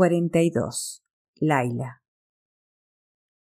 [0.00, 1.04] 42.
[1.40, 2.02] Laila.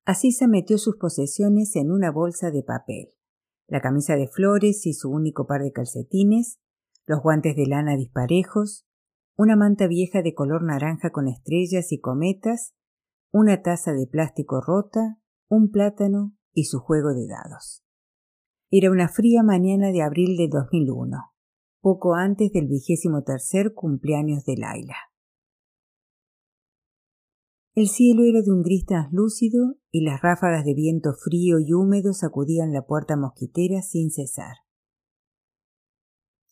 [0.07, 3.13] Asisa metió sus posesiones en una bolsa de papel,
[3.67, 6.59] la camisa de flores y su único par de calcetines,
[7.05, 8.87] los guantes de lana disparejos,
[9.37, 12.75] una manta vieja de color naranja con estrellas y cometas,
[13.33, 15.19] una taza de plástico rota,
[15.51, 17.85] un plátano y su juego de dados.
[18.71, 21.19] Era una fría mañana de abril de 2001,
[21.83, 24.97] poco antes del vigésimo tercer cumpleaños de Laila.
[27.77, 32.15] El cielo era de un gris translúcido y las ráfagas de viento frío y húmedo
[32.15, 34.57] sacudían la puerta mosquitera sin cesar.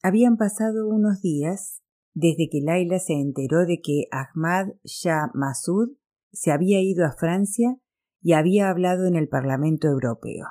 [0.02, 1.82] Habían pasado unos días
[2.12, 5.96] desde que Laila se enteró de que Ahmad Shah Massoud
[6.30, 7.78] se había ido a Francia
[8.20, 10.44] y había hablado en el Parlamento Europeo.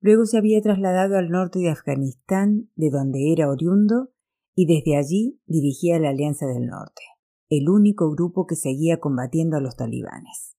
[0.00, 4.10] Luego se había trasladado al norte de Afganistán, de donde era oriundo,
[4.56, 7.11] y desde allí dirigía la Alianza del Norte
[7.54, 10.56] el único grupo que seguía combatiendo a los talibanes.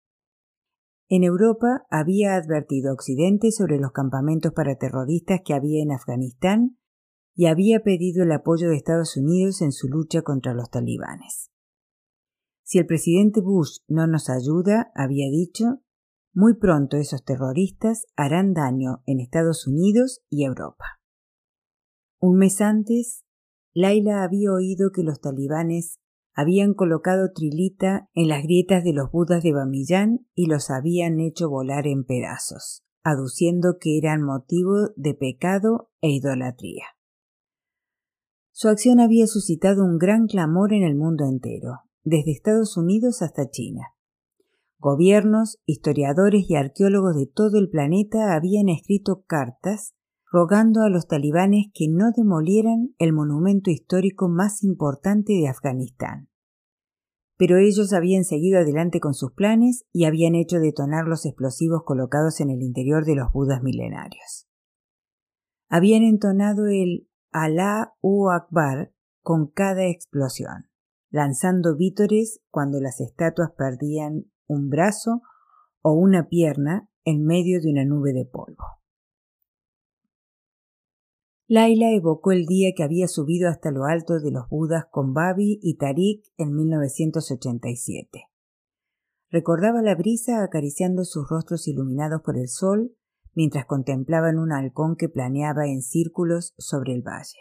[1.10, 6.78] En Europa había advertido a Occidente sobre los campamentos para terroristas que había en Afganistán
[7.34, 11.50] y había pedido el apoyo de Estados Unidos en su lucha contra los talibanes.
[12.62, 15.82] Si el presidente Bush no nos ayuda, había dicho,
[16.32, 21.00] muy pronto esos terroristas harán daño en Estados Unidos y Europa.
[22.20, 23.26] Un mes antes,
[23.74, 25.98] Laila había oído que los talibanes
[26.34, 31.50] habían colocado trilita en las grietas de los budas de Bamillán y los habían hecho
[31.50, 36.86] volar en pedazos, aduciendo que eran motivo de pecado e idolatría.
[38.52, 43.50] Su acción había suscitado un gran clamor en el mundo entero, desde Estados Unidos hasta
[43.50, 43.96] China.
[44.78, 49.96] Gobiernos, historiadores y arqueólogos de todo el planeta habían escrito cartas
[50.34, 56.28] rogando a los talibanes que no demolieran el monumento histórico más importante de Afganistán.
[57.38, 62.42] Pero ellos habían seguido adelante con sus planes y habían hecho detonar los explosivos colocados
[62.42, 64.48] en el interior de los budas milenarios.
[65.70, 68.92] Habían entonado el Alá u Akbar
[69.22, 70.68] con cada explosión,
[71.12, 75.22] lanzando vítores cuando las estatuas perdían un brazo
[75.84, 78.83] o una pierna en medio de una nube de polvo.
[81.48, 85.60] Laila evocó el día que había subido hasta lo alto de los Budas con Babi
[85.62, 88.30] y Tarik en 1987.
[89.30, 92.96] Recordaba la brisa acariciando sus rostros iluminados por el sol
[93.34, 97.40] mientras contemplaban un halcón que planeaba en círculos sobre el valle.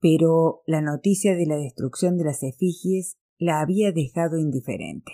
[0.00, 5.12] Pero la noticia de la destrucción de las efigies la había dejado indiferente.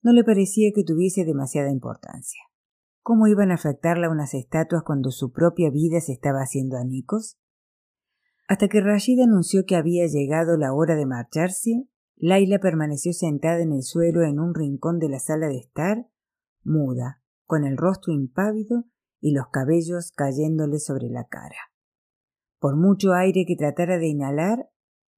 [0.00, 2.40] No le parecía que tuviese demasiada importancia.
[3.06, 7.38] ¿Cómo iban a afectarla unas estatuas cuando su propia vida se estaba haciendo anicos?
[8.48, 13.72] Hasta que Rashid anunció que había llegado la hora de marcharse, Laila permaneció sentada en
[13.72, 16.08] el suelo en un rincón de la sala de estar,
[16.62, 18.86] muda, con el rostro impávido
[19.20, 21.58] y los cabellos cayéndole sobre la cara.
[22.58, 24.70] Por mucho aire que tratara de inhalar,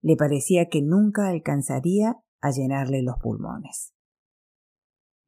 [0.02, 3.94] le parecía que nunca alcanzaría a llenarle los pulmones.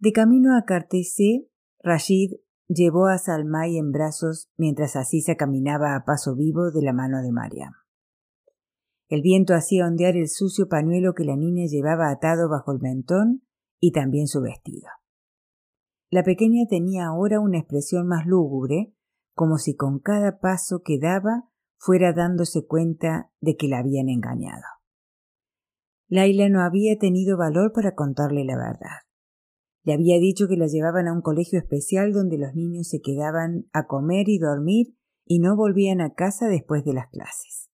[0.00, 1.48] De camino a Cartesé,
[1.84, 2.32] Rashid
[2.69, 7.33] Llevó a Salmay en brazos mientras Asisa caminaba a paso vivo de la mano de
[7.33, 7.73] Mariam.
[9.09, 13.43] El viento hacía ondear el sucio pañuelo que la niña llevaba atado bajo el mentón
[13.81, 14.89] y también su vestido.
[16.11, 18.95] La pequeña tenía ahora una expresión más lúgubre,
[19.35, 21.49] como si con cada paso que daba
[21.79, 24.65] fuera dándose cuenta de que la habían engañado.
[26.09, 29.07] Laila no había tenido valor para contarle la verdad.
[29.88, 33.71] Le había dicho que la llevaban a un colegio especial donde los niños se quedaban
[33.72, 34.94] a comer y dormir
[35.25, 37.71] y no volvían a casa después de las clases.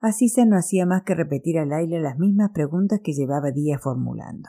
[0.00, 4.48] Asisa no hacía más que repetir a Laila las mismas preguntas que llevaba días formulando.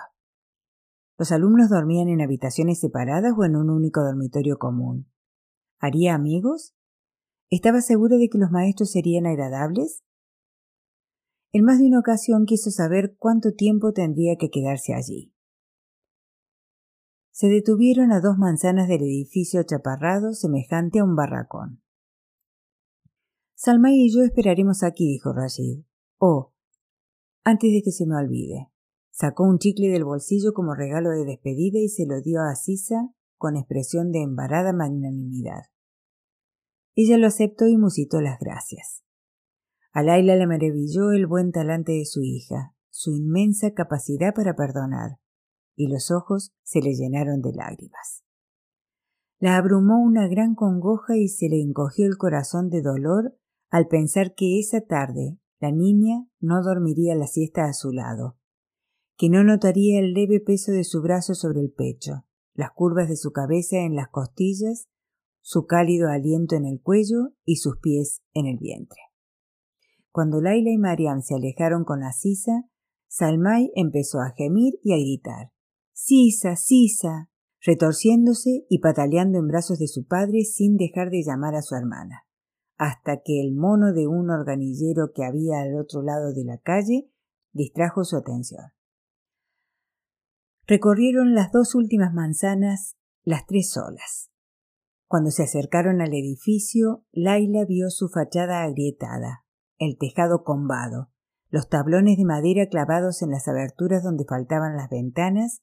[1.17, 5.11] ¿Los alumnos dormían en habitaciones separadas o en un único dormitorio común?
[5.81, 6.73] ¿Haría amigos?
[7.49, 10.05] ¿Estaba segura de que los maestros serían agradables?
[11.51, 15.34] En más de una ocasión quiso saber cuánto tiempo tendría que quedarse allí.
[17.35, 21.81] Se detuvieron a dos manzanas del edificio chaparrado semejante a un barracón.
[23.55, 25.83] Salmay y yo esperaremos aquí, dijo Rashid.
[26.17, 26.53] Oh,
[27.43, 28.71] antes de que se me olvide.
[29.11, 33.13] Sacó un chicle del bolsillo como regalo de despedida y se lo dio a Sisa
[33.35, 35.63] con expresión de embarada magnanimidad.
[36.95, 39.03] Ella lo aceptó y musitó las gracias.
[39.91, 45.19] A Laila le maravilló el buen talante de su hija, su inmensa capacidad para perdonar,
[45.75, 48.23] y los ojos se le llenaron de lágrimas.
[49.39, 53.37] La abrumó una gran congoja y se le encogió el corazón de dolor
[53.69, 58.37] al pensar que esa tarde la niña no dormiría la siesta a su lado,
[59.17, 63.17] que no notaría el leve peso de su brazo sobre el pecho, las curvas de
[63.17, 64.87] su cabeza en las costillas,
[65.41, 68.99] su cálido aliento en el cuello y sus pies en el vientre.
[70.11, 72.69] Cuando Laila y Mariam se alejaron con Asisa,
[73.07, 75.51] Salmay empezó a gemir y a gritar.
[75.97, 77.29] Sisa, Sisa,
[77.61, 82.27] retorciéndose y pataleando en brazos de su padre sin dejar de llamar a su hermana,
[82.77, 87.09] hasta que el mono de un organillero que había al otro lado de la calle
[87.53, 88.73] distrajo su atención.
[90.67, 94.31] Recorrieron las dos últimas manzanas, las tres solas.
[95.07, 99.45] Cuando se acercaron al edificio, Laila vio su fachada agrietada,
[99.77, 101.09] el tejado combado,
[101.49, 105.61] los tablones de madera clavados en las aberturas donde faltaban las ventanas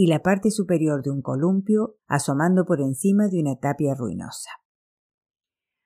[0.00, 4.48] y la parte superior de un columpio asomando por encima de una tapia ruinosa.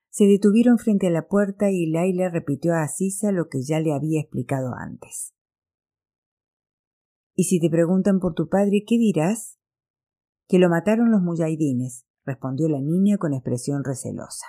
[0.09, 3.91] Se detuvieron frente a la puerta y Laila repitió a Asisa lo que ya le
[3.91, 5.33] había explicado antes.
[7.33, 9.59] ¿Y si te preguntan por tu padre, qué dirás?
[10.47, 14.45] Que lo mataron los muyahidines, respondió la niña con expresión recelosa.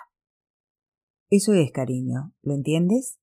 [1.29, 3.19] Eso es, cariño, ¿lo entiendes?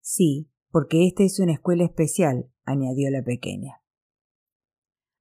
[0.00, 3.83] Sí, porque esta es una escuela especial, añadió la pequeña.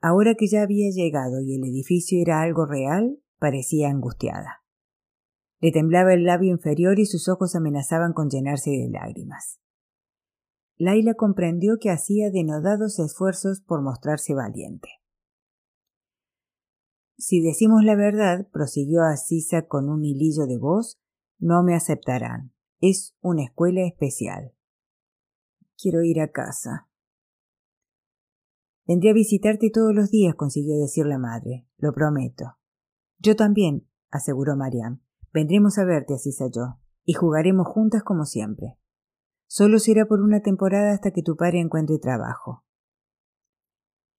[0.05, 4.61] Ahora que ya había llegado y el edificio era algo real, parecía angustiada.
[5.61, 9.61] Le temblaba el labio inferior y sus ojos amenazaban con llenarse de lágrimas.
[10.75, 14.89] Laila comprendió que hacía denodados esfuerzos por mostrarse valiente.
[17.17, 20.99] Si decimos la verdad, prosiguió Asisa con un hilillo de voz,
[21.39, 22.51] no me aceptarán.
[22.81, 24.53] Es una escuela especial.
[25.77, 26.89] Quiero ir a casa.
[28.85, 31.67] Vendré a visitarte todos los días, consiguió decir la madre.
[31.77, 32.57] Lo prometo.
[33.17, 35.01] Yo también, aseguró Mariam.
[35.33, 38.77] Vendremos a verte, Asisa yo, y jugaremos juntas como siempre.
[39.47, 42.65] Solo será por una temporada hasta que tu padre encuentre trabajo.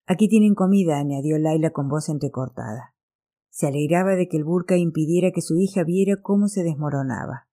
[0.06, 2.94] Aquí tienen comida, añadió Laila con voz entrecortada.
[3.50, 7.48] Se alegraba de que el burka impidiera que su hija viera cómo se desmoronaba.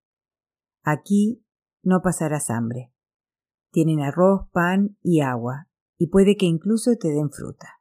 [0.83, 1.45] Aquí
[1.83, 2.91] no pasarás hambre.
[3.71, 5.69] Tienen arroz, pan y agua,
[6.01, 7.79] y puede que incluso te den fruta.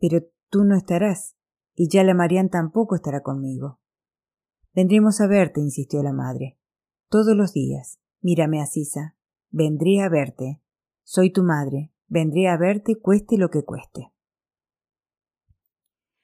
[0.00, 1.36] Pero tú no estarás,
[1.76, 3.78] y ya la Marian tampoco estará conmigo.
[4.74, 6.58] Vendremos a verte, insistió la madre.
[7.08, 8.00] Todos los días.
[8.20, 9.14] Mírame, Asisa.
[9.50, 10.60] Vendré a verte.
[11.04, 11.92] Soy tu madre.
[12.08, 14.12] Vendré a verte cueste lo que cueste.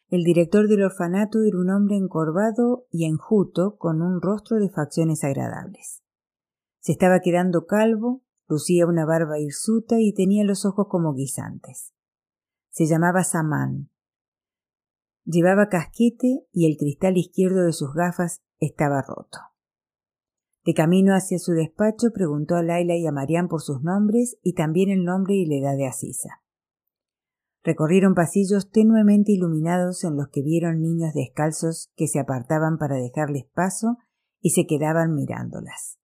[0.09, 5.23] El director del orfanato era un hombre encorvado y enjuto con un rostro de facciones
[5.23, 6.03] agradables.
[6.81, 11.95] Se estaba quedando calvo, lucía una barba hirsuta y tenía los ojos como guisantes.
[12.71, 13.91] Se llamaba Samán.
[15.25, 19.39] Llevaba casquete y el cristal izquierdo de sus gafas estaba roto.
[20.65, 24.55] De camino hacia su despacho preguntó a Laila y a Marián por sus nombres y
[24.55, 26.43] también el nombre y la edad de Asisa.
[27.65, 33.47] Recorrieron pasillos tenuemente iluminados en los que vieron niños descalzos que se apartaban para dejarles
[33.55, 33.97] paso
[34.41, 36.02] y se quedaban mirándolas.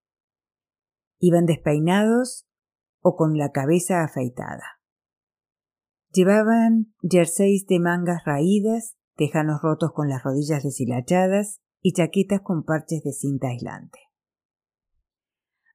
[1.19, 2.47] Iban despeinados
[3.01, 4.81] o con la cabeza afeitada.
[6.13, 13.03] Llevaban jerseys de mangas raídas, tejanos rotos con las rodillas deshilachadas y chaquetas con parches
[13.03, 13.99] de cinta aislante.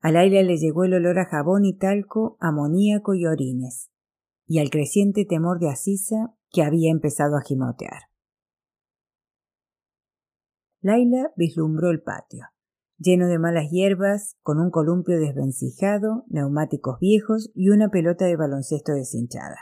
[0.01, 3.89] Al aire le llegó el olor a jabón y talco, amoníaco y orines
[4.47, 8.03] y al creciente temor de Asisa que había empezado a gimotear.
[10.81, 12.47] Laila vislumbró el patio,
[13.03, 18.93] lleno de malas hierbas, con un columpio desvencijado, neumáticos viejos y una pelota de baloncesto
[18.93, 19.57] deshinchada.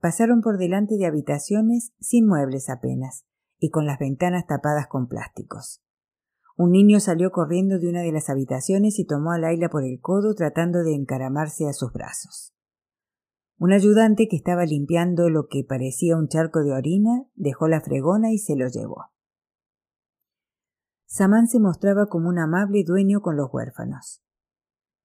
[0.00, 3.24] Pasaron por delante de habitaciones sin muebles apenas,
[3.58, 5.82] y con las ventanas tapadas con plásticos.
[6.56, 10.00] Un niño salió corriendo de una de las habitaciones y tomó a Laila por el
[10.00, 12.54] codo tratando de encaramarse a sus brazos.
[13.58, 18.32] Un ayudante que estaba limpiando lo que parecía un charco de orina dejó la fregona
[18.32, 19.13] y se lo llevó.
[21.16, 24.20] Samán se mostraba como un amable dueño con los huérfanos.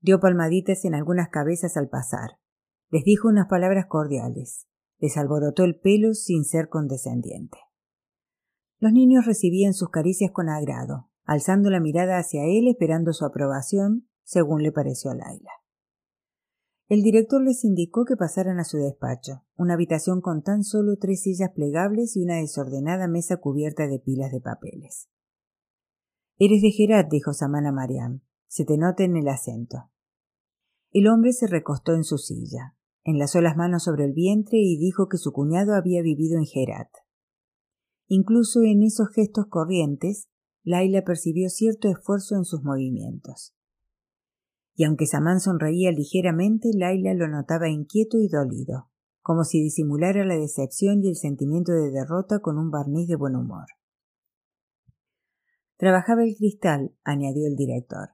[0.01, 2.39] Dio palmaditas en algunas cabezas al pasar.
[2.89, 4.65] Les dijo unas palabras cordiales.
[4.97, 7.59] Les alborotó el pelo sin ser condescendiente.
[8.79, 14.09] Los niños recibían sus caricias con agrado, alzando la mirada hacia él esperando su aprobación,
[14.23, 15.51] según le pareció a Laila.
[16.87, 21.21] El director les indicó que pasaran a su despacho, una habitación con tan solo tres
[21.21, 25.07] sillas plegables y una desordenada mesa cubierta de pilas de papeles.
[26.39, 28.22] Eres de Gerat, dijo Samana Mariam.
[28.48, 29.91] Se te nota en el acento.
[30.91, 35.08] El hombre se recostó en su silla, enlazó las manos sobre el vientre y dijo
[35.08, 36.89] que su cuñado había vivido en Gerat.
[38.08, 40.29] Incluso en esos gestos corrientes,
[40.63, 43.53] Laila percibió cierto esfuerzo en sus movimientos
[44.79, 48.89] y aunque Samán sonreía ligeramente, Laila lo notaba inquieto y dolido,
[49.22, 53.36] como si disimulara la decepción y el sentimiento de derrota con un barniz de buen
[53.36, 53.65] humor.
[55.79, 58.09] Trabajaba el cristal, añadió el director.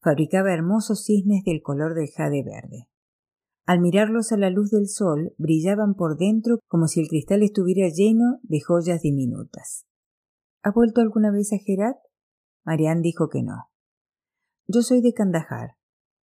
[0.00, 2.88] Fabricaba hermosos cisnes del color del jade verde.
[3.66, 7.88] Al mirarlos a la luz del sol, brillaban por dentro como si el cristal estuviera
[7.88, 9.84] lleno de joyas diminutas.
[10.62, 11.96] ¿Ha vuelto alguna vez a Herat?
[12.64, 13.68] Marianne dijo que no.
[14.68, 15.76] Yo soy de Kandahar.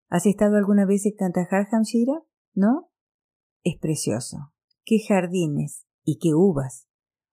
[0.09, 2.23] ¿Has estado alguna vez en Kandahar, Hamshira?
[2.55, 2.93] ¿No?
[3.65, 4.53] Es precioso.
[4.85, 6.89] Qué jardines y qué uvas.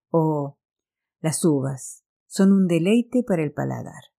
[0.09, 0.57] Oh,
[1.21, 2.04] las uvas
[2.35, 4.11] son un deleite para el paladar.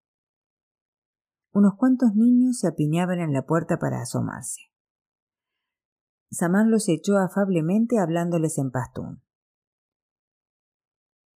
[1.52, 4.72] Unos cuantos niños se apiñaban en la puerta para asomarse.
[6.30, 9.22] Samán los echó afablemente hablándoles en pastún.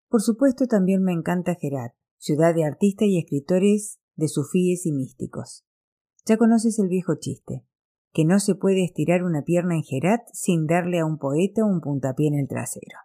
[0.08, 5.66] Por supuesto también me encanta Gerat, ciudad de artistas y escritores de sufíes y místicos.
[6.26, 7.66] Ya conoces el viejo chiste,
[8.12, 11.80] que no se puede estirar una pierna en Gerat sin darle a un poeta un
[11.80, 12.98] puntapié en el trasero.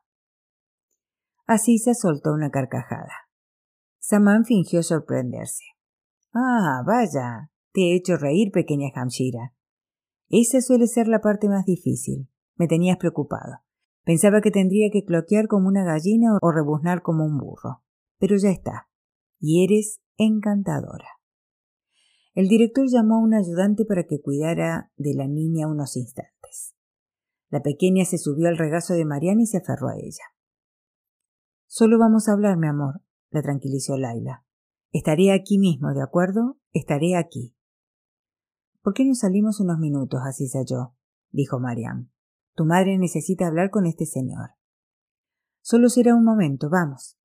[1.48, 3.23] Así se soltó una carcajada.
[4.06, 5.64] Samán fingió sorprenderse.
[6.34, 7.50] Ah, vaya.
[7.72, 9.56] Te he hecho reír, pequeña Hamshira.
[10.28, 12.28] Esa suele ser la parte más difícil.
[12.58, 13.60] Me tenías preocupado.
[14.04, 17.82] Pensaba que tendría que cloquear como una gallina o rebuznar como un burro.
[18.20, 18.90] Pero ya está.
[19.40, 21.08] Y eres encantadora.
[22.34, 26.76] El director llamó a un ayudante para que cuidara de la niña unos instantes.
[27.50, 30.26] La pequeña se subió al regazo de Mariana y se aferró a ella.
[31.68, 33.02] Solo vamos a hablar, mi amor,
[33.34, 34.46] la tranquilizó Laila.
[34.92, 36.60] Estaré aquí mismo, ¿de acuerdo?
[36.72, 37.56] Estaré aquí.
[38.82, 40.94] ¿Por qué no salimos unos minutos, así yo?
[41.32, 42.12] dijo Mariam.
[42.56, 44.52] Tu madre necesita hablar con este señor.
[45.62, 47.18] Solo será un momento, vamos.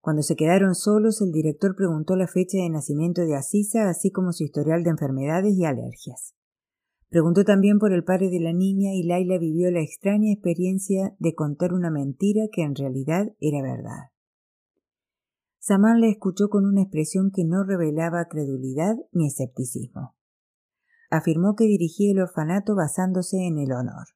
[0.00, 4.32] Cuando se quedaron solos, el director preguntó la fecha de nacimiento de Asisa, así como
[4.32, 6.34] su historial de enfermedades y alergias.
[7.08, 11.34] Preguntó también por el padre de la niña y Laila vivió la extraña experiencia de
[11.34, 14.13] contar una mentira que en realidad era verdad.
[15.66, 20.14] Samán le escuchó con una expresión que no revelaba credulidad ni escepticismo.
[21.10, 24.08] Afirmó que dirigía el orfanato basándose en el honor.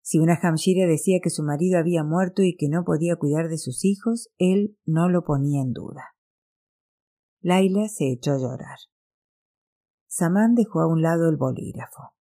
[0.00, 3.58] Si una Hamshira decía que su marido había muerto y que no podía cuidar de
[3.58, 6.02] sus hijos, él no lo ponía en duda.
[7.42, 8.78] Laila se echó a llorar.
[10.08, 12.16] Samán dejó a un lado el bolígrafo.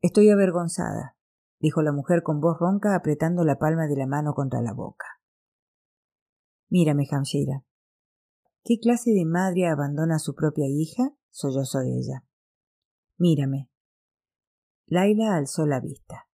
[0.00, 1.16] Estoy avergonzada,
[1.58, 5.19] dijo la mujer con voz ronca apretando la palma de la mano contra la boca.
[6.70, 7.64] Mírame, Hamshira.
[8.64, 11.12] ¿Qué clase de madre abandona a su propia hija?
[11.30, 12.24] sollozó ella.
[13.18, 13.68] Mírame.
[14.86, 16.28] Laila alzó la vista.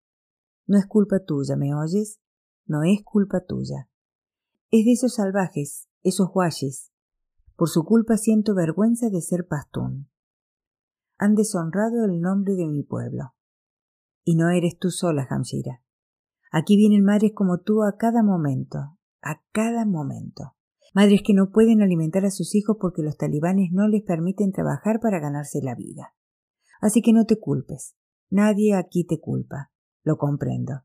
[0.66, 2.20] No es culpa tuya, ¿me oyes?
[2.66, 3.88] No es culpa tuya.
[4.70, 6.90] Es de esos salvajes, esos guayes.
[7.56, 10.10] Por su culpa siento vergüenza de ser pastún.
[11.16, 13.34] Han deshonrado el nombre de mi pueblo.
[14.24, 15.82] Y no eres tú sola, Hamshira.
[16.50, 18.93] Aquí vienen madres como tú a cada momento,
[19.24, 20.54] a cada momento.
[20.94, 25.00] Madres que no pueden alimentar a sus hijos porque los talibanes no les permiten trabajar
[25.00, 26.14] para ganarse la vida.
[26.80, 27.96] Así que no te culpes.
[28.30, 29.72] Nadie aquí te culpa.
[30.02, 30.82] Lo comprendo.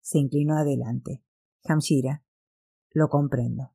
[0.00, 1.22] Se inclinó adelante.
[1.64, 2.24] Hamshira.
[2.92, 3.72] Lo comprendo.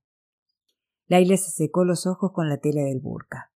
[1.08, 3.52] Laila se secó los ojos con la tela del burka.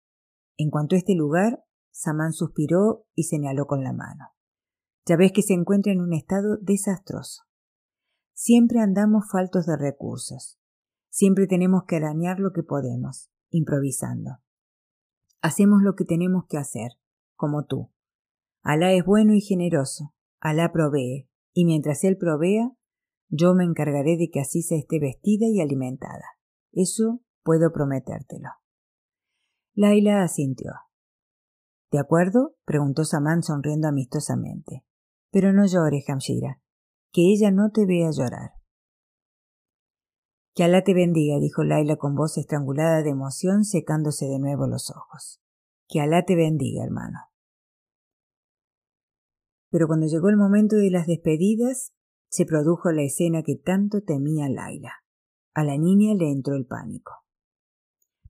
[0.57, 4.29] En cuanto a este lugar, Samán suspiró y señaló con la mano.
[5.05, 7.43] Ya ves que se encuentra en un estado desastroso.
[8.37, 10.59] Siempre andamos faltos de recursos.
[11.09, 14.39] Siempre tenemos que arañar lo que podemos, improvisando.
[15.41, 16.91] Hacemos lo que tenemos que hacer,
[17.37, 17.93] como tú.
[18.61, 20.13] Alá es bueno y generoso.
[20.41, 22.73] Alá provee, y mientras Él provea,
[23.29, 26.25] yo me encargaré de que así se esté vestida y alimentada.
[26.73, 28.49] Eso puedo prometértelo.
[29.75, 30.73] Laila asintió.
[31.89, 32.57] ¿De acuerdo?
[32.65, 34.83] preguntó Samán sonriendo amistosamente.
[35.31, 36.59] Pero no llores, Hamshira
[37.15, 38.55] que ella no te vea llorar.
[40.53, 44.91] Que Alá te bendiga, dijo Laila con voz estrangulada de emoción, secándose de nuevo los
[44.91, 45.41] ojos.
[45.87, 47.19] Que Alá te bendiga, hermano.
[49.69, 51.93] Pero cuando llegó el momento de las despedidas,
[52.27, 54.91] se produjo la escena que tanto temía Laila.
[55.53, 57.13] A la niña le entró el pánico.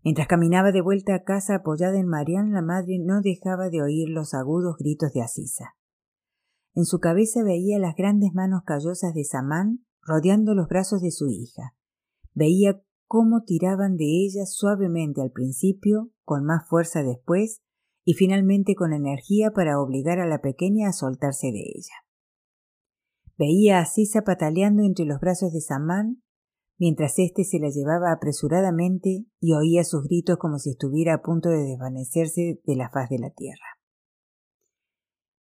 [0.03, 4.09] Mientras caminaba de vuelta a casa apoyada en Marián, la madre no dejaba de oír
[4.09, 5.74] los agudos gritos de Asisa.
[6.75, 11.29] En su cabeza veía las grandes manos callosas de Samán rodeando los brazos de su
[11.29, 11.73] hija.
[12.33, 17.61] Veía cómo tiraban de ella suavemente al principio, con más fuerza después,
[18.03, 21.95] y finalmente con energía para obligar a la pequeña a soltarse de ella.
[23.37, 26.21] Veía a Sisa pataleando entre los brazos de Samán,
[26.77, 31.49] mientras éste se la llevaba apresuradamente y oía sus gritos como si estuviera a punto
[31.49, 33.74] de desvanecerse de la faz de la tierra.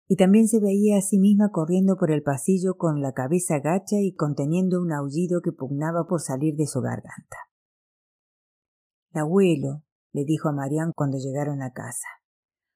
[0.07, 3.97] Y también se veía a sí misma corriendo por el pasillo con la cabeza gacha
[4.01, 7.39] y conteniendo un aullido que pugnaba por salir de su garganta.
[9.13, 9.83] El abuelo,
[10.13, 12.09] le dijo a Marián cuando llegaron a casa.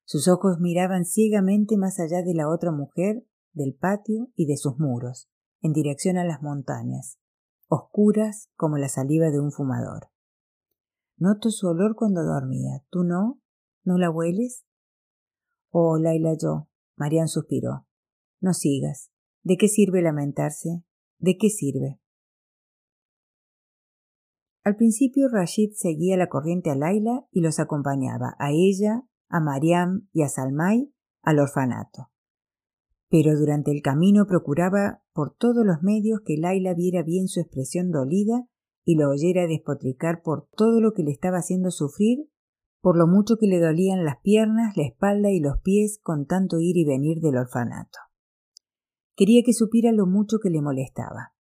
[0.04, 4.78] Sus ojos miraban ciegamente más allá de la otra mujer, del patio y de sus
[4.78, 5.28] muros,
[5.60, 7.18] en dirección a las montañas,
[7.68, 10.08] oscuras como la saliva de un fumador.
[11.18, 12.84] Noto su olor cuando dormía.
[12.90, 13.40] ¿Tú no?
[13.82, 14.64] ¿No la hueles?
[15.70, 16.67] Oh, Laila, yo.
[16.98, 17.86] Marian suspiró.
[18.40, 19.10] No sigas.
[19.42, 20.84] ¿De qué sirve lamentarse?
[21.18, 22.00] ¿De qué sirve?
[24.64, 30.08] Al principio Rashid seguía la corriente a Laila y los acompañaba, a ella, a Mariam
[30.12, 32.10] y a Salmay, al orfanato
[33.08, 37.90] pero durante el camino procuraba por todos los medios que Laila viera bien su expresión
[37.90, 38.46] dolida
[38.84, 42.28] y lo oyera despotricar por todo lo que le estaba haciendo sufrir,
[42.80, 46.60] por lo mucho que le dolían las piernas, la espalda y los pies con tanto
[46.60, 47.98] ir y venir del orfanato.
[49.16, 51.34] Quería que supiera lo mucho que le molestaba.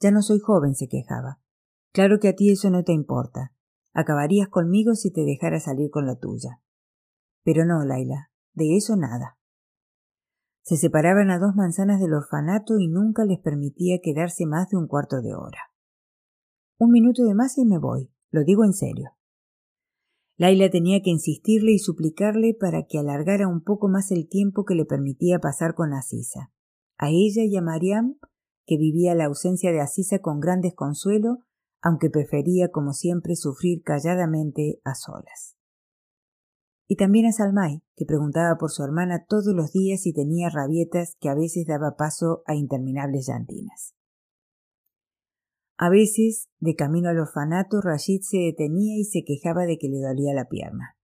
[0.00, 1.40] Ya no soy joven, se quejaba.
[1.92, 3.52] Claro que a ti eso no te importa.
[3.92, 6.60] Acabarías conmigo si te dejara salir con la tuya.
[7.42, 9.38] Pero no, Laila, de eso nada.
[10.62, 14.86] Se separaban a dos manzanas del orfanato y nunca les permitía quedarse más de un
[14.86, 15.58] cuarto de hora.
[16.78, 19.10] Un minuto de más y me voy, lo digo en serio.
[20.42, 24.74] Laila tenía que insistirle y suplicarle para que alargara un poco más el tiempo que
[24.74, 26.50] le permitía pasar con Asisa.
[26.98, 28.18] A ella y a Mariam,
[28.66, 31.38] que vivía la ausencia de Asisa con gran desconsuelo,
[31.80, 35.56] aunque prefería, como siempre, sufrir calladamente a solas
[36.92, 41.16] y también a Salmay, que preguntaba por su hermana todos los días y tenía rabietas
[41.20, 43.94] que a veces daba paso a interminables llantinas.
[45.84, 49.98] A veces, de camino al orfanato, Rashid se detenía y se quejaba de que le
[49.98, 50.96] dolía la pierna.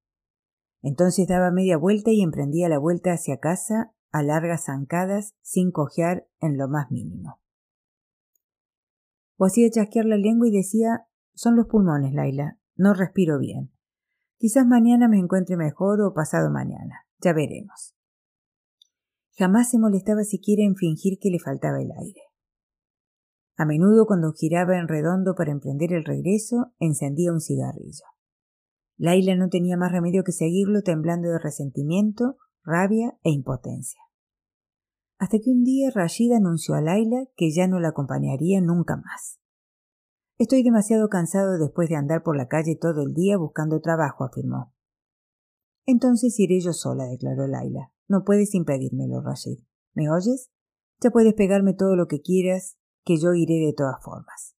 [0.83, 6.29] Entonces daba media vuelta y emprendía la vuelta hacia casa a largas zancadas sin cojear
[6.39, 7.41] en lo más mínimo.
[9.37, 13.73] O hacía chasquear la lengua y decía Son los pulmones, Laila, no respiro bien.
[14.37, 17.05] Quizás mañana me encuentre mejor o pasado mañana.
[17.21, 17.97] Ya veremos.
[19.37, 22.28] Jamás se molestaba siquiera en fingir que le faltaba el aire.
[23.59, 28.05] A menudo cuando giraba en redondo para emprender el regreso, encendía un cigarrillo.
[28.97, 34.01] Laila no tenía más remedio que seguirlo temblando de resentimiento, rabia e impotencia.
[35.18, 39.40] Hasta que un día Rashid anunció a Laila que ya no la acompañaría nunca más.
[40.38, 44.73] Estoy demasiado cansado después de andar por la calle todo el día buscando trabajo, afirmó.
[45.85, 47.92] Entonces iré yo sola, declaró Laila.
[48.07, 49.59] No puedes impedírmelo, Rashid.
[49.94, 50.53] ¿Me oyes?
[51.01, 52.78] Ya puedes pegarme todo lo que quieras,
[53.09, 54.55] que yo iré de todas formas.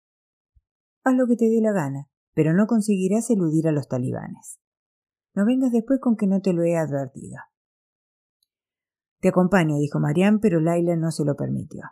[1.04, 4.60] Haz lo que te dé la gana, pero no conseguirás eludir a los talibanes.
[5.36, 7.38] No vengas después con que no te lo he advertido.
[9.20, 11.84] Te acompaño, dijo Mariam, pero Laila no se lo permitió.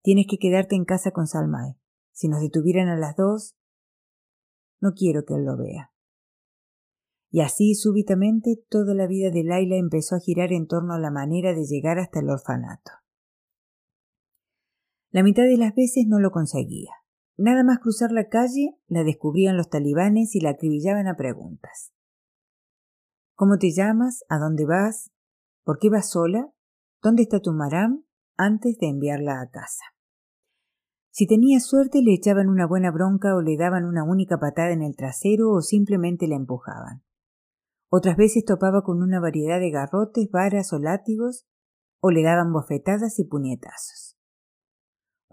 [0.00, 1.76] Tienes que quedarte en casa con Salmay.
[2.12, 3.56] Si nos detuvieran a las dos,
[4.80, 5.92] no quiero que él lo vea.
[7.30, 11.10] Y así súbitamente toda la vida de Laila empezó a girar en torno a la
[11.10, 12.92] manera de llegar hasta el orfanato.
[15.14, 16.90] La mitad de las veces no lo conseguía.
[17.36, 21.92] Nada más cruzar la calle, la descubrían los talibanes y la acribillaban a preguntas.
[23.36, 24.24] ¿Cómo te llamas?
[24.28, 25.12] ¿A dónde vas?
[25.62, 26.52] ¿Por qué vas sola?
[27.00, 28.02] ¿Dónde está tu maram?
[28.36, 29.84] antes de enviarla a casa.
[31.12, 34.82] Si tenía suerte le echaban una buena bronca o le daban una única patada en
[34.82, 37.04] el trasero o simplemente la empujaban.
[37.88, 41.46] Otras veces topaba con una variedad de garrotes, varas o látigos,
[42.00, 44.13] o le daban bofetadas y puñetazos.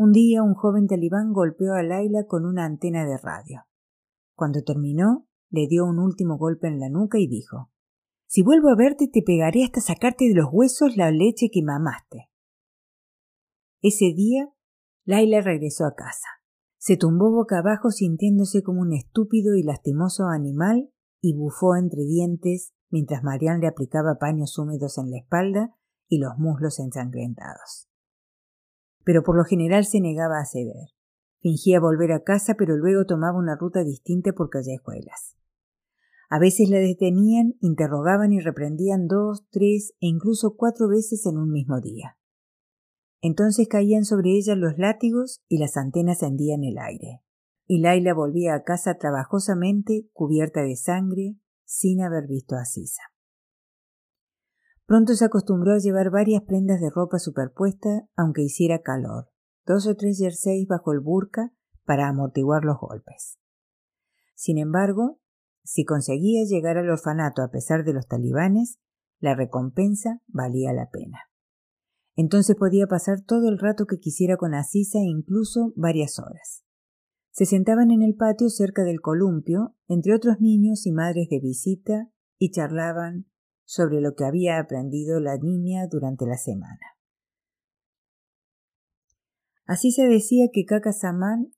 [0.01, 3.67] Un día un joven talibán golpeó a Laila con una antena de radio.
[4.33, 7.69] Cuando terminó, le dio un último golpe en la nuca y dijo
[8.25, 12.31] Si vuelvo a verte te pegaré hasta sacarte de los huesos la leche que mamaste.
[13.83, 14.51] Ese día
[15.05, 16.29] Laila regresó a casa.
[16.79, 22.73] Se tumbó boca abajo sintiéndose como un estúpido y lastimoso animal y bufó entre dientes
[22.89, 25.75] mientras Marian le aplicaba paños húmedos en la espalda
[26.07, 27.90] y los muslos ensangrentados.
[29.03, 30.89] Pero por lo general se negaba a ceder.
[31.41, 35.35] Fingía volver a casa, pero luego tomaba una ruta distinta por callejuelas.
[36.29, 41.51] A veces la detenían, interrogaban y reprendían dos, tres e incluso cuatro veces en un
[41.51, 42.17] mismo día.
[43.21, 47.21] Entonces caían sobre ella los látigos y las antenas hendían el aire.
[47.67, 51.35] Y Laila volvía a casa trabajosamente, cubierta de sangre,
[51.65, 53.10] sin haber visto a Sisa.
[54.91, 59.29] Pronto se acostumbró a llevar varias prendas de ropa superpuesta, aunque hiciera calor,
[59.65, 61.53] dos o tres jerseys bajo el burka,
[61.85, 63.39] para amortiguar los golpes.
[64.35, 65.21] Sin embargo,
[65.63, 68.79] si conseguía llegar al orfanato a pesar de los talibanes,
[69.21, 71.19] la recompensa valía la pena.
[72.17, 76.65] Entonces podía pasar todo el rato que quisiera con Asisa e incluso varias horas.
[77.31, 82.11] Se sentaban en el patio cerca del columpio, entre otros niños y madres de visita,
[82.37, 83.30] y charlaban
[83.71, 86.97] sobre lo que había aprendido la niña durante la semana.
[89.65, 90.91] Así se decía que Kaka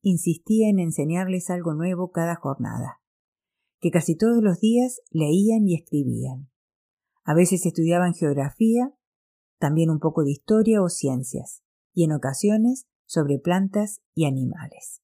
[0.03, 3.01] insistía en enseñarles algo nuevo cada jornada,
[3.79, 6.51] que casi todos los días leían y escribían.
[7.23, 8.93] A veces estudiaban geografía,
[9.57, 15.01] también un poco de historia o ciencias, y en ocasiones sobre plantas y animales.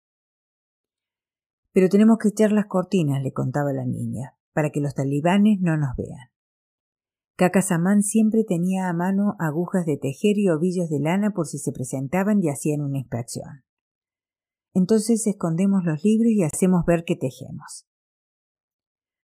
[1.72, 5.76] Pero tenemos que echar las cortinas, le contaba la niña, para que los talibanes no
[5.76, 6.30] nos vean.
[7.62, 11.71] Samán siempre tenía a mano agujas de tejer y ovillos de lana por si se
[11.71, 13.63] presentaban y hacían una inspección.
[14.73, 17.88] Entonces escondemos los libros y hacemos ver que tejemos.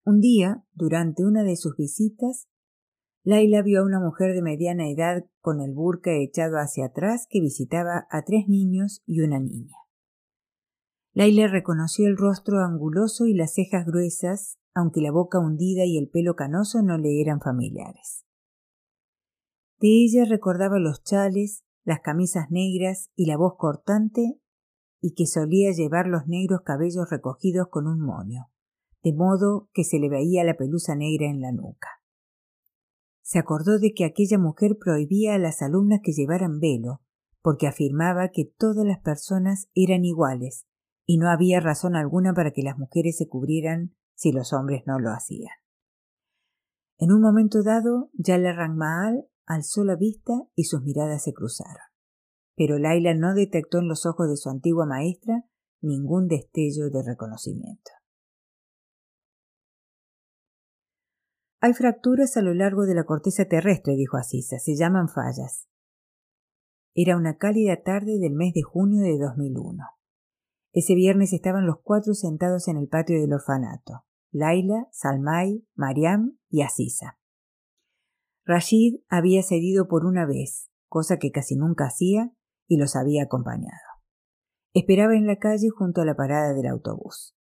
[0.05, 2.47] Un día, durante una de sus visitas,
[3.23, 7.41] Laila vio a una mujer de mediana edad con el burka echado hacia atrás que
[7.41, 9.75] visitaba a tres niños y una niña.
[11.13, 16.09] Laila reconoció el rostro anguloso y las cejas gruesas, aunque la boca hundida y el
[16.09, 18.25] pelo canoso no le eran familiares.
[19.79, 24.39] De ella recordaba los chales, las camisas negras y la voz cortante,
[25.01, 28.47] y que solía llevar los negros cabellos recogidos con un moño,
[29.03, 31.87] de modo que se le veía la pelusa negra en la nuca.
[33.21, 37.01] Se acordó de que aquella mujer prohibía a las alumnas que llevaran velo,
[37.41, 40.65] porque afirmaba que todas las personas eran iguales,
[41.05, 44.99] y no había razón alguna para que las mujeres se cubrieran si los hombres no
[44.99, 45.53] lo hacían.
[46.97, 51.83] En un momento dado, Yala Rangmaal alzó la vista y sus miradas se cruzaron.
[52.55, 55.43] Pero Laila no detectó en los ojos de su antigua maestra
[55.81, 57.91] ningún destello de reconocimiento.
[61.59, 65.67] Hay fracturas a lo largo de la corteza terrestre, dijo Asisa, se llaman fallas.
[66.93, 69.83] Era una cálida tarde del mes de junio de 2001.
[70.71, 74.04] Ese viernes estaban los cuatro sentados en el patio del orfanato.
[74.35, 77.17] Laila, Salmay, Mariam y Asisa.
[78.45, 82.31] Rashid había cedido por una vez, cosa que casi nunca hacía,
[82.67, 83.71] y los había acompañado.
[84.73, 87.35] Esperaba en la calle junto a la parada del autobús.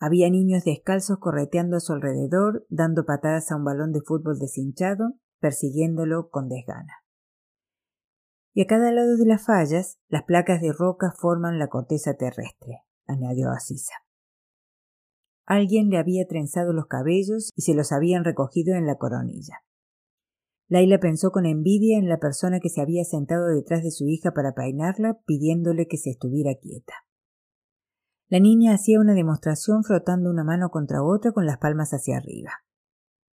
[0.00, 5.14] Había niños descalzos correteando a su alrededor, dando patadas a un balón de fútbol deshinchado,
[5.40, 6.94] persiguiéndolo con desgana
[8.58, 12.82] y a cada lado de las fallas las placas de roca forman la corteza terrestre,
[13.06, 13.94] añadió Asisa.
[15.50, 19.62] Alguien le había trenzado los cabellos y se los habían recogido en la coronilla.
[20.68, 24.32] Laila pensó con envidia en la persona que se había sentado detrás de su hija
[24.32, 26.92] para peinarla, pidiéndole que se estuviera quieta.
[28.28, 32.50] La niña hacía una demostración frotando una mano contra otra con las palmas hacia arriba.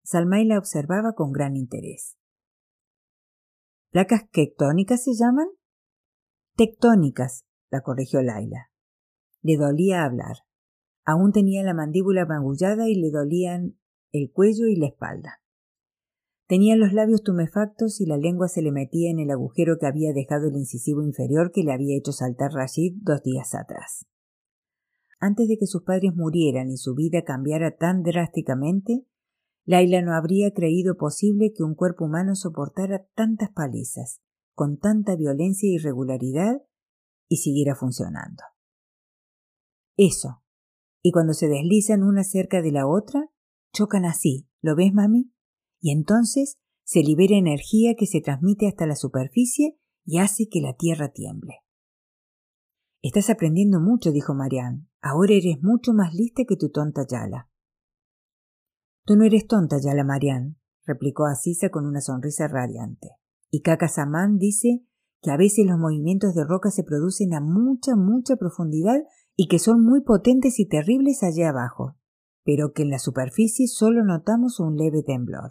[0.05, 2.19] Salmay la observaba con gran interés.
[3.91, 5.47] ¿Placas tectónicas se llaman?
[6.57, 8.71] Tectónicas, la corrigió Laila.
[9.41, 10.37] Le dolía hablar.
[11.05, 13.77] Aún tenía la mandíbula magullada y le dolían
[14.13, 15.41] el cuello y la espalda.
[16.47, 20.13] Tenía los labios tumefactos y la lengua se le metía en el agujero que había
[20.13, 24.07] dejado el incisivo inferior que le había hecho saltar Rashid dos días atrás.
[25.19, 29.07] Antes de que sus padres murieran y su vida cambiara tan drásticamente,
[29.65, 34.21] Laila no habría creído posible que un cuerpo humano soportara tantas palizas,
[34.55, 36.63] con tanta violencia e irregularidad,
[37.29, 38.43] y siguiera funcionando.
[39.97, 40.42] Eso.
[41.03, 43.29] Y cuando se deslizan una cerca de la otra,
[43.73, 45.33] chocan así, ¿lo ves, mami?
[45.81, 50.75] Y entonces se libera energía que se transmite hasta la superficie y hace que la
[50.75, 51.55] tierra tiemble.
[53.03, 54.87] Estás aprendiendo mucho, dijo Marianne.
[55.01, 57.51] Ahora eres mucho más lista que tu tonta Yala.
[59.05, 63.09] Tú no eres tonta, Yala Marian, replicó Asisa con una sonrisa radiante.
[63.51, 64.87] Y Kaka Saman dice
[65.21, 69.01] que a veces los movimientos de roca se producen a mucha, mucha profundidad
[69.43, 71.97] y que son muy potentes y terribles allá abajo,
[72.45, 75.51] pero que en la superficie solo notamos un leve temblor.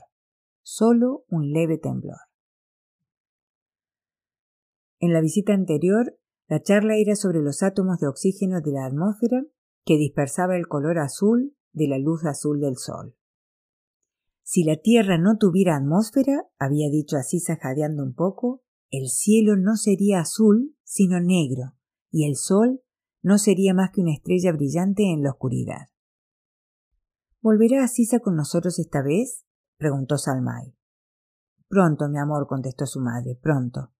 [0.61, 2.15] Solo un leve temblor.
[5.01, 9.43] En la visita anterior, la charla era sobre los átomos de oxígeno de la atmósfera
[9.83, 13.17] que dispersaba el color azul de la luz azul del sol.
[14.41, 19.75] Si la Tierra no tuviera atmósfera, había dicho así jadeando un poco, el cielo no
[19.75, 21.73] sería azul, sino negro,
[22.09, 22.81] y el sol
[23.21, 25.87] no sería más que una estrella brillante en la oscuridad.
[27.41, 29.45] ¿Volverá Asisa con nosotros esta vez?
[29.77, 30.75] preguntó Salmay.
[31.67, 33.91] Pronto, mi amor, contestó su madre, pronto.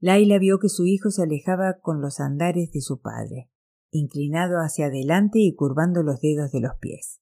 [0.00, 3.50] Laila vio que su hijo se alejaba con los andares de su padre.
[3.96, 7.20] inclinado hacia adelante y curvando los dedos de los pies.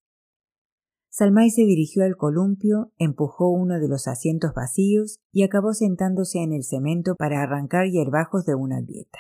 [1.11, 6.55] Salmay se dirigió al columpio, empujó uno de los asientos vacíos y acabó sentándose en
[6.55, 9.19] el cemento para arrancar hierbajos de una grieta.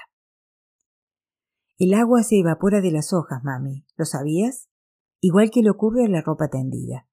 [1.79, 3.87] El agua se evapora de las hojas, mami.
[3.97, 4.69] ¿Lo sabías?
[5.21, 7.09] Igual que le ocurre a la ropa tendida.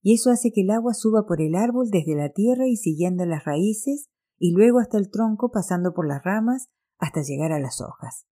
[0.00, 3.24] Y eso hace que el agua suba por el árbol desde la tierra y siguiendo
[3.24, 7.80] las raíces y luego hasta el tronco pasando por las ramas hasta llegar a las
[7.80, 8.26] hojas.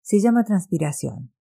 [0.00, 1.34] Se llama transpiración.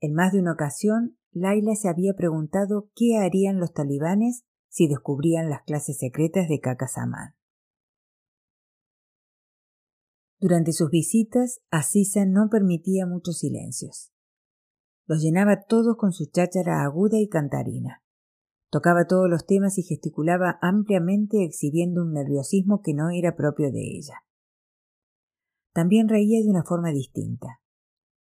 [0.00, 5.50] En más de una ocasión, Laila se había preguntado qué harían los talibanes si descubrían
[5.50, 7.37] las clases secretas de Kakasaman.
[10.40, 14.12] Durante sus visitas, Asisa no permitía muchos silencios.
[15.06, 18.04] Los llenaba todos con su cháchara aguda y cantarina.
[18.70, 23.80] Tocaba todos los temas y gesticulaba ampliamente exhibiendo un nerviosismo que no era propio de
[23.80, 24.22] ella.
[25.72, 27.60] También reía de una forma distinta.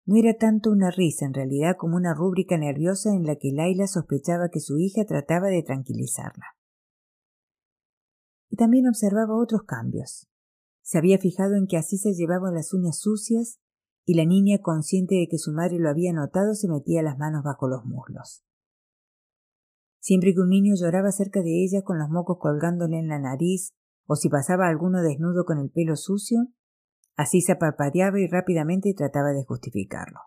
[0.07, 3.87] No era tanto una risa en realidad como una rúbrica nerviosa en la que Laila
[3.87, 6.44] sospechaba que su hija trataba de tranquilizarla.
[8.50, 10.29] Y también observaba otros cambios.
[10.85, 13.59] Se había fijado en que así se llevaban las uñas sucias
[14.05, 17.42] y la niña, consciente de que su madre lo había notado, se metía las manos
[17.42, 18.44] bajo los muslos.
[19.99, 23.73] Siempre que un niño lloraba cerca de ella con los mocos colgándole en la nariz,
[24.07, 26.49] o si pasaba alguno desnudo con el pelo sucio,
[27.16, 30.20] así se parpadeaba y rápidamente trataba de justificarlo.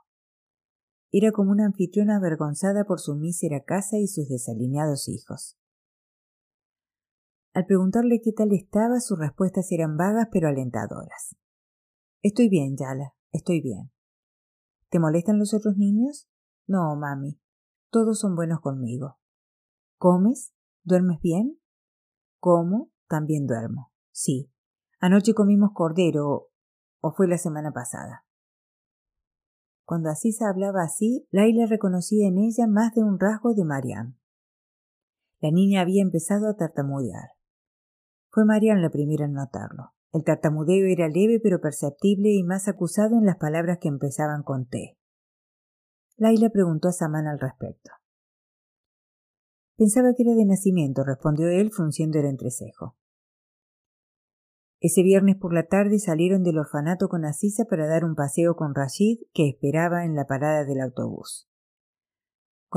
[1.12, 5.56] Era como una anfitriona avergonzada por su mísera casa y sus desalineados hijos.
[7.58, 11.36] Al preguntarle qué tal estaba, sus respuestas eran vagas pero alentadoras.
[12.22, 13.90] Estoy bien, Yala, estoy bien.
[14.92, 16.30] ¿Te molestan los otros niños?
[16.68, 17.42] No, mami.
[17.90, 19.18] Todos son buenos conmigo.
[19.98, 20.54] ¿Comes?
[20.84, 21.60] ¿Duermes bien?
[22.40, 22.92] ¿Cómo?
[23.08, 23.92] También duermo.
[24.12, 24.52] Sí.
[25.00, 26.52] Anoche comimos cordero.
[27.02, 28.28] ¿O fue la semana pasada?
[29.84, 34.16] Cuando Asisa hablaba así, Laila reconocía en ella más de un rasgo de Mariam.
[35.40, 37.37] La niña había empezado a tartamudear.
[38.38, 39.94] Fue Marian la primera en notarlo.
[40.14, 44.68] El tartamudeo era leve pero perceptible y más acusado en las palabras que empezaban con
[44.68, 44.96] T.
[46.18, 47.90] Laila preguntó a Saman al respecto.
[49.76, 52.96] Pensaba que era de nacimiento, respondió él frunciendo el entrecejo.
[54.82, 58.76] Ese viernes por la tarde salieron del orfanato con Asisa para dar un paseo con
[58.76, 61.50] Rashid, que esperaba en la parada del autobús.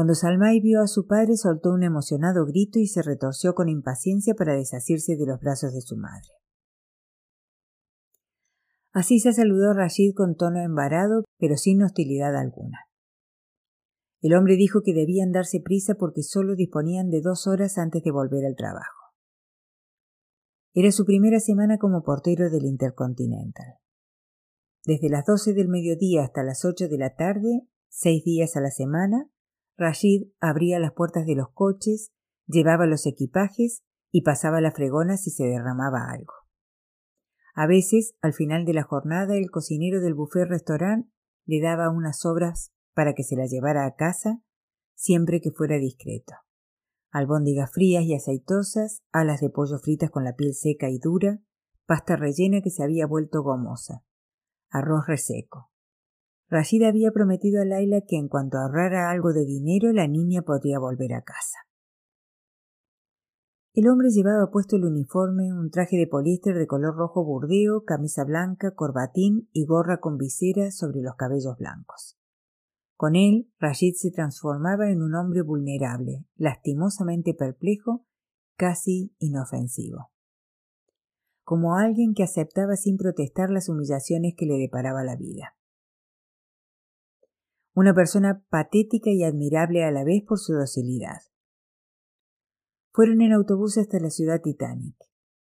[0.01, 4.33] Cuando Salmay vio a su padre soltó un emocionado grito y se retorció con impaciencia
[4.33, 6.31] para desasirse de los brazos de su madre.
[8.93, 12.79] Así se saludó Rashid con tono embarado, pero sin hostilidad alguna.
[14.23, 18.11] El hombre dijo que debían darse prisa porque solo disponían de dos horas antes de
[18.11, 19.13] volver al trabajo.
[20.73, 23.75] Era su primera semana como portero del Intercontinental.
[24.87, 28.71] Desde las doce del mediodía hasta las ocho de la tarde, seis días a la
[28.71, 29.29] semana,
[29.81, 32.13] Rashid abría las puertas de los coches,
[32.47, 36.35] llevaba los equipajes y pasaba la fregona si se derramaba algo.
[37.55, 41.11] A veces, al final de la jornada, el cocinero del buffet restaurant
[41.47, 44.43] le daba unas sobras para que se las llevara a casa,
[44.95, 46.35] siempre que fuera discreto.
[47.11, 51.41] Albóndigas frías y aceitosas, alas de pollo fritas con la piel seca y dura,
[51.87, 54.05] pasta rellena que se había vuelto gomosa,
[54.69, 55.73] arroz reseco,
[56.51, 60.81] Rashid había prometido a Laila que en cuanto ahorrara algo de dinero la niña podría
[60.81, 61.59] volver a casa.
[63.73, 68.25] El hombre llevaba puesto el uniforme, un traje de poliéster de color rojo burdeo, camisa
[68.25, 72.19] blanca, corbatín y gorra con visera sobre los cabellos blancos.
[72.97, 78.07] Con él, Rashid se transformaba en un hombre vulnerable, lastimosamente perplejo,
[78.57, 80.11] casi inofensivo.
[81.45, 85.55] Como alguien que aceptaba sin protestar las humillaciones que le deparaba la vida
[87.81, 91.23] una persona patética y admirable a la vez por su docilidad.
[92.93, 94.97] Fueron en autobús hasta la ciudad Titanic.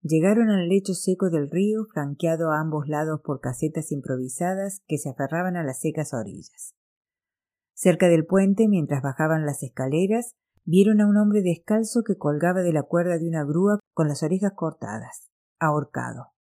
[0.02, 5.10] Llegaron al lecho seco del río, flanqueado a ambos lados por casetas improvisadas que se
[5.10, 6.76] aferraban a las secas orillas.
[7.74, 12.74] Cerca del puente, mientras bajaban las escaleras, vieron a un hombre descalzo que colgaba de
[12.74, 16.34] la cuerda de una grúa con las orejas cortadas, ahorcado.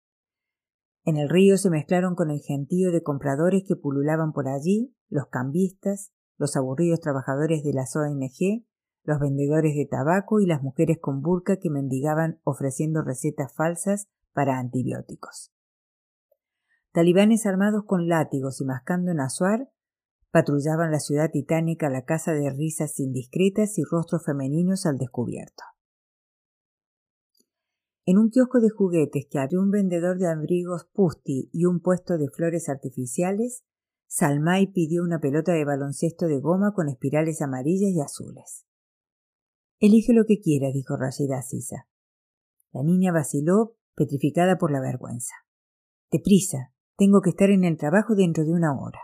[1.07, 5.27] En el río se mezclaron con el gentío de compradores que pululaban por allí, los
[5.27, 8.65] cambistas, los aburridos trabajadores de las ONG,
[9.03, 14.59] los vendedores de tabaco y las mujeres con burka que mendigaban ofreciendo recetas falsas para
[14.59, 15.53] antibióticos.
[16.91, 19.71] Talibanes armados con látigos y mascando en azuar
[20.31, 25.63] patrullaban la ciudad titánica a la casa de risas indiscretas y rostros femeninos al descubierto.
[28.09, 32.17] En un kiosco de juguetes que abrió un vendedor de abrigos Pusti y un puesto
[32.17, 33.65] de flores artificiales,
[34.07, 38.65] Salmai pidió una pelota de baloncesto de goma con espirales amarillas y azules.
[39.79, 41.89] Elige lo que quiera, dijo Rashida Sisa.
[42.71, 45.35] La niña vaciló, petrificada por la vergüenza.
[46.09, 49.01] Deprisa, tengo que estar en el trabajo dentro de una hora.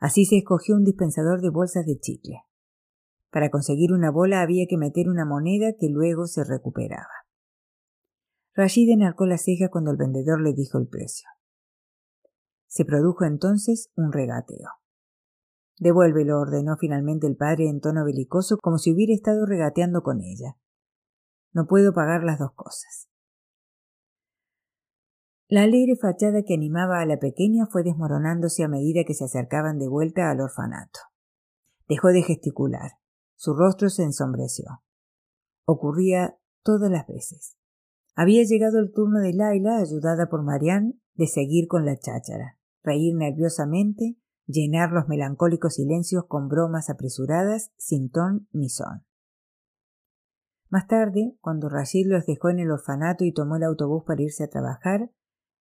[0.00, 2.44] Así se escogió un dispensador de bolsas de chicle.
[3.30, 7.20] Para conseguir una bola había que meter una moneda que luego se recuperaba.
[8.54, 11.28] Rashid enarcó la ceja cuando el vendedor le dijo el precio.
[12.66, 14.68] Se produjo entonces un regateo.
[15.78, 20.56] Devuélvelo, ordenó finalmente el padre en tono belicoso, como si hubiera estado regateando con ella.
[21.52, 23.08] No puedo pagar las dos cosas.
[25.48, 29.78] La alegre fachada que animaba a la pequeña fue desmoronándose a medida que se acercaban
[29.78, 31.00] de vuelta al orfanato.
[31.88, 32.92] Dejó de gesticular.
[33.34, 34.84] Su rostro se ensombreció.
[35.64, 37.56] Ocurría todas las veces.
[38.14, 43.14] Había llegado el turno de Laila, ayudada por Marianne, de seguir con la cháchara, reír
[43.16, 49.04] nerviosamente, llenar los melancólicos silencios con bromas apresuradas, sin ton ni son.
[50.68, 54.44] Más tarde, cuando Rashid los dejó en el orfanato y tomó el autobús para irse
[54.44, 55.10] a trabajar,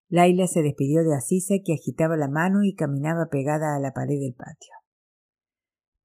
[0.07, 4.19] Laila se despidió de Asisa que agitaba la mano y caminaba pegada a la pared
[4.19, 4.73] del patio.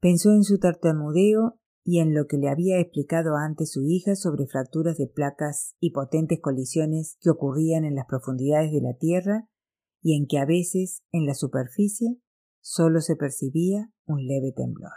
[0.00, 4.47] Pensó en su tartamudeo y en lo que le había explicado antes su hija sobre
[4.47, 9.49] fracturas de placas y potentes colisiones que ocurrían en las profundidades de la Tierra
[10.01, 12.18] y en que a veces, en la superficie,
[12.61, 14.92] solo se percibía un leve temblor.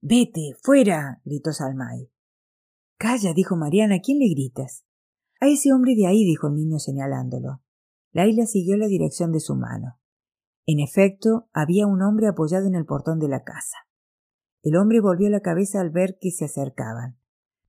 [0.00, 1.20] Vete, fuera.
[1.24, 2.10] gritó Salmay.
[2.96, 4.86] Calla, dijo Mariana, ¿a quién le gritas?
[5.40, 7.62] A ese hombre de ahí, dijo el niño señalándolo.
[8.12, 9.98] Laila siguió la dirección de su mano.
[10.66, 13.76] En efecto, había un hombre apoyado en el portón de la casa.
[14.62, 17.18] El hombre volvió la cabeza al ver que se acercaban.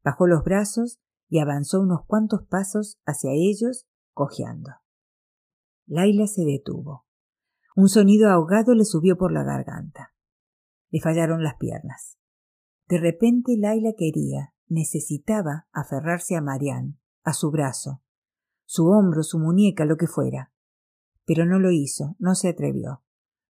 [0.04, 1.00] Bajó los brazos
[1.30, 4.72] y avanzó unos cuantos pasos hacia ellos, cojeando.
[5.86, 7.06] Laila se detuvo.
[7.76, 10.14] Un sonido ahogado le subió por la garganta.
[10.90, 12.18] Le fallaron las piernas.
[12.88, 18.02] De repente Laila quería, necesitaba aferrarse a Marianne, a su brazo,
[18.66, 20.52] su hombro, su muñeca, lo que fuera.
[21.26, 23.04] Pero no lo hizo, no se atrevió.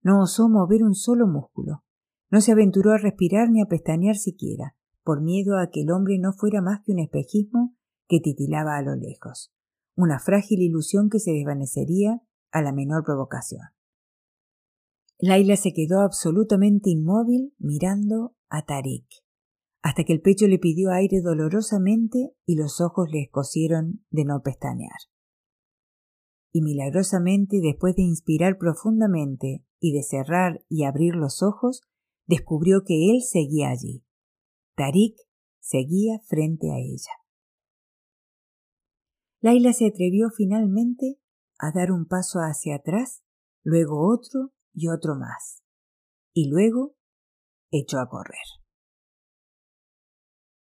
[0.03, 1.83] No osó mover un solo músculo.
[2.31, 6.17] No se aventuró a respirar ni a pestañear siquiera, por miedo a que el hombre
[6.17, 7.75] no fuera más que un espejismo
[8.07, 9.53] que titilaba a lo lejos,
[9.95, 13.67] una frágil ilusión que se desvanecería a la menor provocación.
[15.19, 19.05] Laila se quedó absolutamente inmóvil mirando a Tarik
[19.81, 24.41] hasta que el pecho le pidió aire dolorosamente y los ojos le escocieron de no
[24.43, 24.99] pestañear.
[26.53, 31.81] Y milagrosamente, después de inspirar profundamente y de cerrar y abrir los ojos,
[32.31, 34.05] descubrió que él seguía allí.
[34.77, 35.17] Tarik
[35.59, 37.11] seguía frente a ella.
[39.41, 41.19] Laila se atrevió finalmente
[41.59, 43.21] a dar un paso hacia atrás,
[43.63, 45.61] luego otro y otro más,
[46.33, 46.95] y luego
[47.69, 48.60] echó a correr.